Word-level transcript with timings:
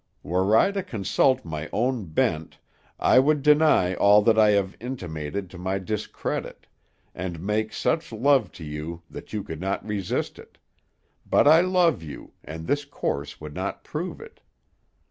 Were 0.23 0.57
I 0.57 0.71
to 0.71 0.81
consult 0.81 1.45
my 1.45 1.69
own 1.71 2.05
bent, 2.05 2.57
I 2.99 3.19
would 3.19 3.43
deny 3.43 3.93
all 3.93 4.23
that 4.23 4.35
I 4.35 4.49
have 4.49 4.75
intimated 4.79 5.47
to 5.51 5.59
my 5.59 5.77
discredit, 5.77 6.65
and 7.13 7.39
make 7.39 7.71
such 7.71 8.11
love 8.11 8.51
to 8.53 8.63
you 8.63 9.03
that 9.11 9.31
you 9.31 9.43
could 9.43 9.61
not 9.61 9.85
resist 9.87 10.39
it; 10.39 10.57
but 11.23 11.47
I 11.47 11.61
love 11.61 12.01
you, 12.01 12.33
and 12.43 12.65
this 12.65 12.83
course 12.83 13.39
would 13.39 13.53
not 13.53 13.83
prove 13.83 14.19
it. 14.19 14.39